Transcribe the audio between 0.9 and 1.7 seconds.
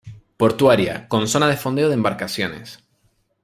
con zona de